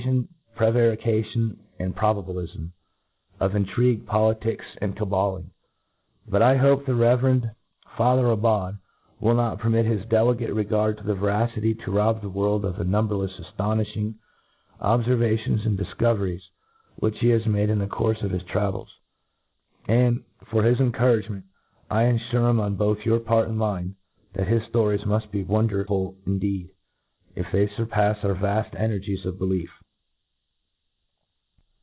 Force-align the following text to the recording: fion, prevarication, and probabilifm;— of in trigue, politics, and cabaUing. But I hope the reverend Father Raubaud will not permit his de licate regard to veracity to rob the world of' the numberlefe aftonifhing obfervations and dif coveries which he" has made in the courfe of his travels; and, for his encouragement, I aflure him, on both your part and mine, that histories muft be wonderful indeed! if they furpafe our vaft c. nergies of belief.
fion, 0.03 0.27
prevarication, 0.55 1.57
and 1.77 1.95
probabilifm;— 1.95 2.71
of 3.39 3.53
in 3.55 3.67
trigue, 3.67 4.03
politics, 4.07 4.65
and 4.81 4.97
cabaUing. 4.97 5.45
But 6.27 6.41
I 6.41 6.57
hope 6.57 6.87
the 6.87 6.95
reverend 6.95 7.51
Father 7.95 8.23
Raubaud 8.23 8.79
will 9.19 9.35
not 9.35 9.59
permit 9.59 9.85
his 9.85 10.01
de 10.09 10.15
licate 10.15 10.55
regard 10.55 10.97
to 10.97 11.03
veracity 11.03 11.75
to 11.75 11.91
rob 11.91 12.23
the 12.23 12.29
world 12.29 12.65
of' 12.65 12.77
the 12.79 12.83
numberlefe 12.83 13.29
aftonifhing 13.41 14.15
obfervations 14.81 15.67
and 15.67 15.77
dif 15.77 15.87
coveries 15.99 16.41
which 16.95 17.19
he" 17.19 17.29
has 17.29 17.45
made 17.45 17.69
in 17.69 17.77
the 17.77 17.85
courfe 17.85 18.23
of 18.23 18.31
his 18.31 18.43
travels; 18.45 18.89
and, 19.87 20.23
for 20.49 20.63
his 20.63 20.79
encouragement, 20.79 21.45
I 21.91 22.03
aflure 22.05 22.49
him, 22.49 22.59
on 22.59 22.75
both 22.75 23.05
your 23.05 23.19
part 23.19 23.49
and 23.49 23.57
mine, 23.59 23.95
that 24.33 24.47
histories 24.47 25.01
muft 25.01 25.29
be 25.29 25.43
wonderful 25.43 26.15
indeed! 26.25 26.71
if 27.35 27.45
they 27.53 27.67
furpafe 27.67 28.23
our 28.23 28.33
vaft 28.33 28.71
c. 28.71 28.77
nergies 28.77 29.23
of 29.25 29.37
belief. 29.37 29.69